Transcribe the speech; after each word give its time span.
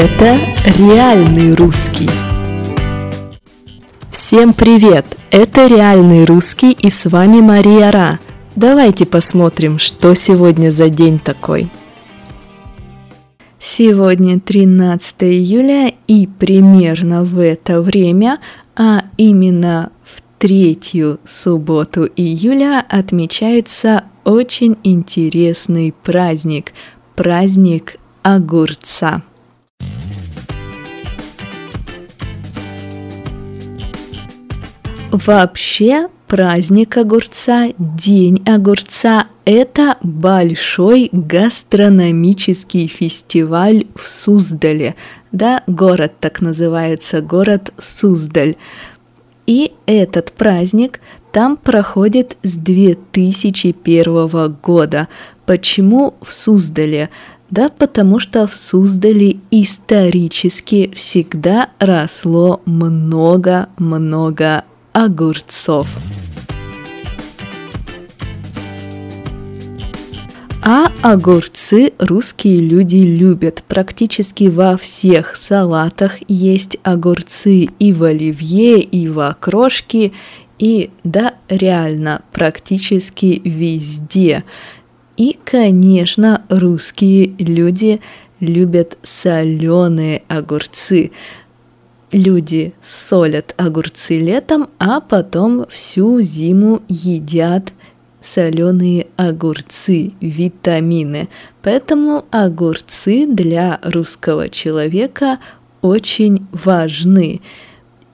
Это 0.00 0.38
реальный 0.78 1.56
русский. 1.56 2.08
Всем 4.08 4.54
привет! 4.54 5.04
Это 5.32 5.66
реальный 5.66 6.24
русский 6.24 6.70
и 6.70 6.88
с 6.88 7.06
вами 7.06 7.40
Мария 7.40 7.90
Ра. 7.90 8.20
Давайте 8.54 9.06
посмотрим, 9.06 9.80
что 9.80 10.14
сегодня 10.14 10.70
за 10.70 10.88
день 10.88 11.18
такой. 11.18 11.68
Сегодня 13.58 14.38
13 14.38 15.24
июля 15.24 15.92
и 16.06 16.28
примерно 16.28 17.24
в 17.24 17.40
это 17.40 17.82
время, 17.82 18.38
а 18.76 19.02
именно 19.16 19.90
в 20.04 20.22
третью 20.38 21.18
субботу 21.24 22.04
июля 22.04 22.86
отмечается 22.88 24.04
очень 24.22 24.78
интересный 24.84 25.92
праздник– 26.04 26.72
праздник 27.16 27.96
огурца. 28.22 29.22
Вообще 35.10 36.08
праздник 36.26 36.98
огурца, 36.98 37.68
день 37.78 38.42
огурца– 38.46 39.28
это 39.46 39.96
большой 40.02 41.08
гастрономический 41.12 42.88
фестиваль 42.88 43.86
в 43.94 44.06
Суздале. 44.06 44.96
Да, 45.32 45.62
город 45.66 46.12
так 46.20 46.42
называется, 46.42 47.22
город 47.22 47.72
Суздаль. 47.78 48.56
И 49.46 49.72
этот 49.86 50.32
праздник 50.32 51.00
там 51.32 51.56
проходит 51.56 52.36
с 52.42 52.56
2001 52.56 54.58
года. 54.62 55.08
Почему 55.46 56.16
в 56.20 56.30
Суздале? 56.30 57.08
Да 57.48 57.70
потому 57.70 58.18
что 58.18 58.46
в 58.46 58.54
Суздале 58.54 59.38
исторически 59.50 60.92
всегда 60.94 61.70
росло 61.78 62.60
много-много 62.66 64.64
огурцов. 65.04 65.86
А 70.60 70.90
огурцы 71.02 71.92
русские 72.00 72.58
люди 72.58 72.96
любят. 72.96 73.62
Практически 73.68 74.48
во 74.48 74.76
всех 74.76 75.36
салатах 75.36 76.16
есть 76.26 76.78
огурцы 76.82 77.68
и 77.78 77.92
в 77.92 78.02
оливье, 78.02 78.80
и 78.80 79.06
в 79.06 79.20
окрошке, 79.20 80.10
и 80.58 80.90
да, 81.04 81.34
реально, 81.48 82.22
практически 82.32 83.40
везде. 83.44 84.42
И, 85.16 85.38
конечно, 85.44 86.42
русские 86.48 87.36
люди 87.38 88.00
любят 88.40 88.98
соленые 89.02 90.22
огурцы. 90.26 91.12
Люди 92.10 92.72
солят 92.82 93.54
огурцы 93.58 94.18
летом, 94.18 94.68
а 94.78 95.00
потом 95.00 95.66
всю 95.68 96.20
зиму 96.22 96.80
едят 96.88 97.72
соленые 98.22 99.08
огурцы, 99.16 100.12
витамины. 100.20 101.28
Поэтому 101.62 102.24
огурцы 102.30 103.26
для 103.26 103.78
русского 103.82 104.48
человека 104.48 105.38
очень 105.82 106.46
важны. 106.52 107.40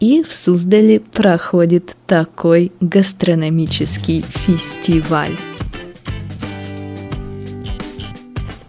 И 0.00 0.22
в 0.22 0.34
Суздале 0.34 1.00
проходит 1.00 1.96
такой 2.06 2.72
гастрономический 2.80 4.22
фестиваль. 4.22 5.36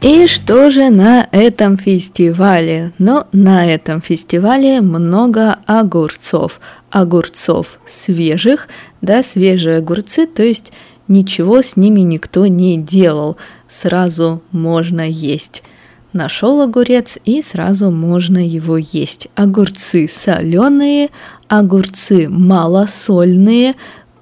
И 0.05 0.27
что 0.27 0.69
же 0.69 0.91
на 0.91 1.27
этом 1.31 1.77
фестивале? 1.77 2.93
Ну, 2.99 3.23
на 3.31 3.65
этом 3.65 4.03
фестивале 4.03 4.79
много 4.79 5.57
огурцов. 5.65 6.59
Огурцов 6.91 7.79
свежих, 7.87 8.67
да, 9.01 9.23
свежие 9.23 9.77
огурцы, 9.77 10.27
то 10.27 10.43
есть 10.43 10.71
ничего 11.07 11.63
с 11.63 11.75
ними 11.75 12.01
никто 12.01 12.45
не 12.45 12.77
делал, 12.77 13.37
сразу 13.67 14.43
можно 14.51 15.09
есть. 15.09 15.63
Нашел 16.13 16.61
огурец 16.61 17.17
и 17.25 17.41
сразу 17.41 17.89
можно 17.89 18.37
его 18.37 18.77
есть. 18.77 19.29
Огурцы 19.33 20.07
соленые, 20.07 21.09
огурцы 21.47 22.29
малосольные, 22.29 23.73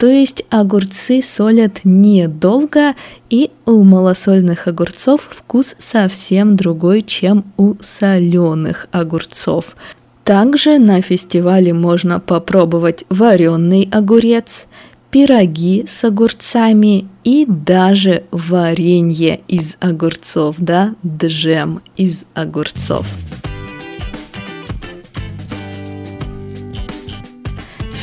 то 0.04 0.10
есть 0.10 0.44
огурцы 0.50 1.22
солят 1.22 1.80
недолго, 1.86 2.94
и 3.30 3.52
у 3.66 3.86
малосольных 3.86 4.68
огурцов 4.68 5.30
вкус 5.32 5.78
совсем 5.80 6.58
другой, 6.58 7.04
чем 7.04 7.46
у 7.56 7.76
соленых 7.80 8.90
огурцов. 8.92 9.78
Также 10.26 10.78
на 10.78 11.00
фестивале 11.00 11.72
можно 11.74 12.20
попробовать 12.20 13.06
вареный 13.08 13.88
огурец, 13.94 14.68
пироги 15.10 15.86
с 15.88 16.04
огурцами 16.04 17.08
и 17.24 17.46
даже 17.48 18.26
варенье 18.32 19.40
из 19.48 19.78
огурцов, 19.80 20.58
да, 20.60 20.96
джем 21.06 21.82
из 21.96 22.26
огурцов. 22.34 23.08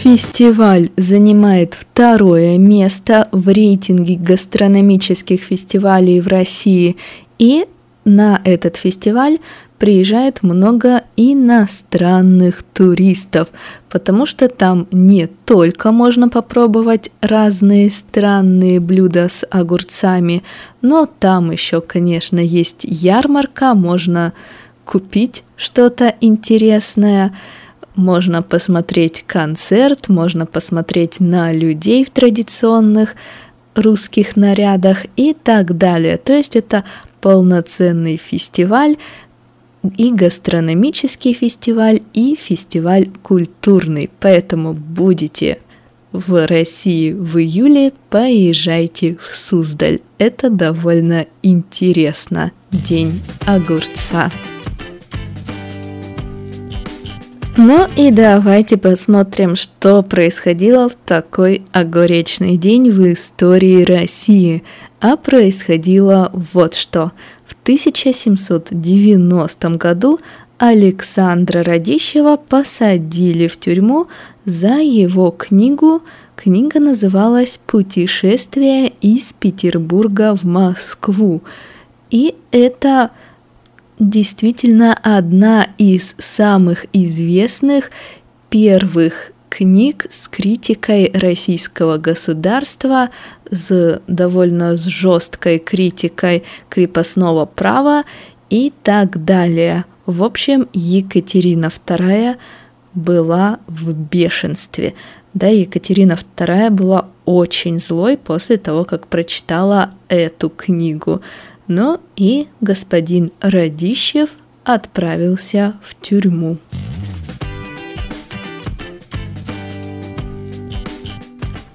Фестиваль 0.03 0.89
занимает 0.97 1.75
второе 1.75 2.57
место 2.57 3.29
в 3.33 3.49
рейтинге 3.49 4.17
гастрономических 4.17 5.43
фестивалей 5.43 6.23
в 6.23 6.27
России, 6.27 6.97
и 7.39 7.67
на 8.07 8.41
этот 8.45 8.77
фестиваль 8.77 9.41
приезжает 9.79 10.43
много 10.43 11.05
иностранных 11.19 12.63
туристов, 12.63 13.49
потому 13.91 14.25
что 14.25 14.49
там 14.49 14.89
не 14.91 15.27
только 15.27 15.93
можно 15.93 16.31
попробовать 16.31 17.11
разные 17.21 17.91
странные 17.91 18.81
блюда 18.81 19.29
с 19.29 19.47
огурцами, 19.51 20.43
но 20.81 21.05
там 21.05 21.51
еще, 21.51 21.83
конечно, 21.83 22.39
есть 22.39 22.85
ярмарка, 22.85 23.75
можно 23.75 24.33
купить 24.87 25.45
что-то 25.57 26.15
интересное, 26.23 27.37
можно 28.01 28.43
посмотреть 28.43 29.25
концерт, 29.27 30.09
можно 30.09 30.47
посмотреть 30.47 31.21
на 31.21 31.53
людей 31.53 32.05
в 32.05 32.11
традиционных 32.11 33.15
русских 33.75 34.37
нарядах 34.37 35.07
и 35.17 35.35
так 35.35 35.77
далее. 35.77 36.17
То 36.17 36.33
есть 36.33 36.57
это 36.57 36.85
полноценный 37.21 38.17
фестиваль, 38.17 38.97
и 39.97 40.13
гастрономический 40.13 41.33
фестиваль, 41.33 42.03
и 42.13 42.35
фестиваль 42.35 43.09
культурный. 43.23 44.11
Поэтому 44.21 44.75
будете 44.75 45.59
в 46.13 46.47
России 46.47 47.13
в 47.13 47.39
июле, 47.39 47.93
поезжайте 48.11 49.17
в 49.17 49.35
Суздаль. 49.35 50.01
Это 50.19 50.51
довольно 50.51 51.27
интересно. 51.43 52.53
День 52.71 53.21
огурца. 53.47 54.31
Ну 57.57 57.87
и 57.97 58.13
давайте 58.13 58.77
посмотрим, 58.77 59.57
что 59.57 60.03
происходило 60.03 60.89
в 60.89 60.95
такой 60.95 61.63
огуречный 61.73 62.57
день 62.57 62.91
в 62.91 63.13
истории 63.13 63.85
России. 63.85 64.63
А 65.01 65.17
происходило 65.17 66.31
вот 66.53 66.75
что. 66.75 67.13
В 67.45 67.55
1790 67.63 69.71
году 69.71 70.21
Александра 70.59 71.65
Радищева 71.65 72.37
посадили 72.37 73.49
в 73.49 73.59
тюрьму 73.59 74.07
за 74.45 74.79
его 74.79 75.31
книгу. 75.31 76.03
Книга 76.37 76.79
называлась 76.79 77.59
«Путешествие 77.67 78.93
из 79.01 79.33
Петербурга 79.33 80.37
в 80.37 80.45
Москву». 80.45 81.43
И 82.11 82.37
это 82.53 83.11
действительно 84.01 84.95
одна 84.95 85.69
из 85.79 86.17
самых 86.19 86.87
известных 86.93 87.93
первых 88.49 89.33
книг 89.51 90.07
с 90.09 90.27
критикой 90.29 91.11
российского 91.13 91.99
государства, 91.99 93.11
с 93.51 94.01
довольно 94.07 94.77
с 94.77 94.85
жесткой 94.87 95.59
критикой 95.59 96.45
крепостного 96.69 97.45
права 97.45 98.05
и 98.49 98.73
так 98.83 99.25
далее. 99.25 99.85
В 100.07 100.25
общем, 100.25 100.69
Екатерина 100.73 101.67
II 101.67 102.37
была 102.95 103.61
в 103.67 103.93
бешенстве. 103.93 104.95
Да, 105.35 105.49
Екатерина 105.49 106.17
II 106.37 106.71
была 106.71 107.09
очень 107.25 107.79
злой 107.79 108.17
после 108.17 108.57
того, 108.57 108.85
как 108.85 109.07
прочитала 109.09 109.91
эту 110.09 110.49
книгу. 110.49 111.21
Но 111.71 112.01
и 112.17 112.49
господин 112.61 113.31
Радищев 113.41 114.31
отправился 114.65 115.75
в 115.81 115.95
тюрьму. 116.01 116.59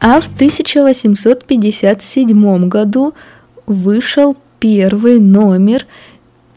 А 0.02 0.20
в 0.20 0.28
1857 0.28 2.68
году 2.68 3.14
вышел 3.66 4.36
первый 4.60 5.22
номер 5.22 5.86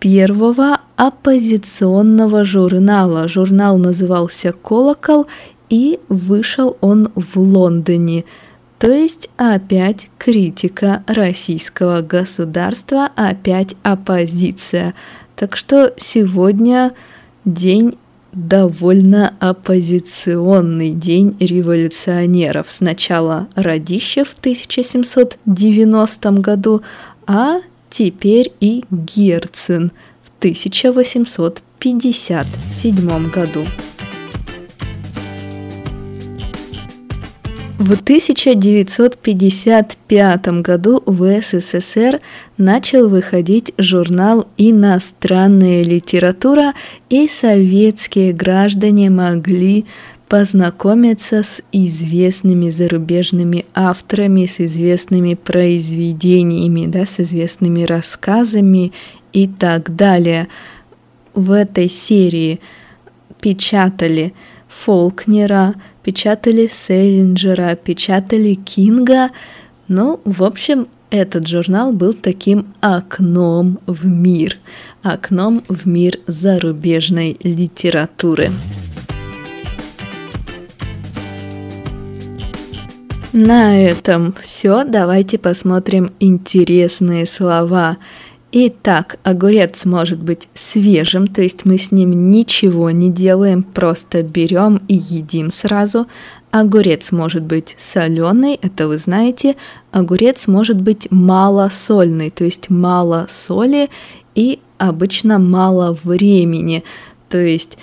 первого 0.01 0.81
оппозиционного 0.97 2.43
журнала. 2.43 3.29
Журнал 3.29 3.79
назывался 3.79 4.53
«Колокол», 4.53 5.29
и 5.71 6.01
вышел 6.09 6.77
он 6.81 7.13
в 7.15 7.37
Лондоне. 7.37 8.25
То 8.79 8.93
есть 8.93 9.31
опять 9.37 10.09
критика 10.19 11.03
российского 11.07 12.01
государства, 12.01 13.11
опять 13.17 13.75
оппозиция. 13.83 14.95
Так 15.35 15.57
что 15.57 15.93
сегодня 15.97 16.93
день 17.45 17.99
довольно 18.33 19.35
оппозиционный 19.41 20.91
день 20.91 21.37
революционеров. 21.41 22.69
Сначала 22.71 23.49
Радищев 23.57 24.29
в 24.29 24.39
1790 24.39 26.31
году, 26.33 26.83
а 27.27 27.57
теперь 27.91 28.53
и 28.61 28.85
Герцен 28.91 29.91
в 30.23 30.31
1857 30.39 33.31
году. 33.31 33.67
В 37.89 37.93
1955 37.93 40.49
году 40.61 41.03
в 41.07 41.41
СССР 41.41 42.21
начал 42.59 43.09
выходить 43.09 43.73
журнал 43.79 44.47
«Иностранная 44.59 45.83
литература», 45.83 46.75
и 47.09 47.27
советские 47.27 48.35
граждане 48.35 49.09
могли 49.09 49.87
познакомиться 50.29 51.43
с 51.43 51.63
известными 51.73 52.69
зарубежными 52.69 53.65
авторами, 53.73 54.45
с 54.45 54.61
известными 54.61 55.33
произведениями, 55.33 56.89
да, 56.89 57.07
с 57.07 57.21
известными 57.21 57.85
рассказами 57.85 58.93
и 59.33 59.49
так 59.49 59.97
далее. 59.97 60.49
В 61.33 61.53
этой 61.53 61.89
серии 61.89 62.61
печатали 63.41 64.35
Фолкнера, 64.69 65.75
печатали 66.03 66.67
Селлинджера, 66.67 67.75
печатали 67.75 68.55
Кинга. 68.55 69.31
Ну, 69.89 70.21
в 70.25 70.45
общем, 70.45 70.89
этот 71.11 71.47
журнал 71.47 71.93
был 71.93 72.13
таким 72.13 72.67
окном 72.81 73.79
в 73.87 74.05
мир, 74.07 74.59
окном 75.03 75.63
в 75.69 75.87
мир 75.87 76.19
зарубежной 76.27 77.39
литературы. 77.43 78.53
На 83.33 83.79
этом 83.79 84.35
все. 84.41 84.85
Давайте 84.85 85.39
посмотрим 85.39 86.13
интересные 86.19 87.27
слова. 87.27 87.99
Итак, 88.51 89.19
огурец 89.25 89.85
может 89.85 90.21
быть 90.21 90.49
свежим, 90.55 91.27
то 91.27 91.43
есть 91.43 91.67
мы 91.67 91.77
с 91.77 91.93
ним 91.93 92.31
ничего 92.31 92.91
не 92.91 93.11
делаем, 93.11 93.63
просто 93.63 94.23
берем 94.23 94.81
и 94.89 94.95
едим 94.95 95.51
сразу. 95.51 96.07
Огурец 96.51 97.13
может 97.13 97.43
быть 97.43 97.75
соленый, 97.77 98.55
это 98.55 98.89
вы 98.89 98.97
знаете. 98.97 99.55
Огурец 99.91 100.49
может 100.49 100.81
быть 100.81 101.09
малосольный, 101.11 102.31
то 102.31 102.45
есть 102.45 102.71
мало 102.71 103.27
соли 103.29 103.91
и 104.35 104.61
обычно 104.79 105.39
мало 105.39 105.95
времени, 106.03 106.85
то 107.29 107.39
есть 107.39 107.77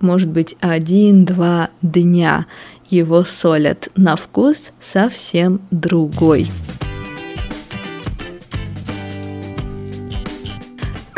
может 0.00 0.28
быть 0.28 0.54
один-два 0.60 1.70
дня 1.80 2.44
его 2.90 3.24
солят. 3.24 3.88
На 3.96 4.16
вкус 4.16 4.72
совсем 4.80 5.62
другой. 5.70 6.46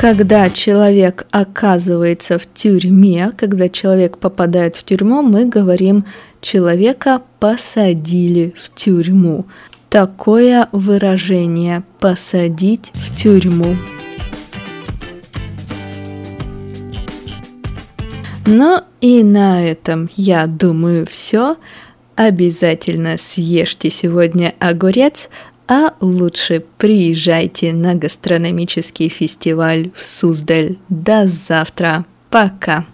Когда 0.02 0.50
человек 0.50 1.28
оказывается 1.30 2.36
в 2.36 2.52
тюрьме, 2.52 3.30
когда 3.38 3.68
человек 3.68 4.18
попадает 4.18 4.74
в 4.74 4.82
тюрьму, 4.82 5.22
мы 5.22 5.44
говорим 5.44 6.04
человека 6.40 7.22
посадили 7.38 8.52
в 8.60 8.74
тюрьму. 8.74 9.46
Такое 9.90 10.68
выражение 10.72 11.84
посадить 12.00 12.90
в 12.94 13.14
тюрьму. 13.14 13.76
Ну 18.44 18.80
и 19.00 19.22
на 19.22 19.64
этом, 19.64 20.10
я 20.16 20.48
думаю, 20.48 21.06
все. 21.08 21.58
Обязательно 22.16 23.18
съешьте 23.18 23.88
сегодня 23.88 24.52
огурец, 24.58 25.30
а 25.74 25.94
лучше 26.02 26.62
приезжайте 26.76 27.72
на 27.72 27.94
гастрономический 27.94 29.08
фестиваль 29.08 29.90
в 29.94 30.04
Суздаль. 30.04 30.76
До 30.90 31.26
завтра. 31.26 32.04
Пока. 32.28 32.84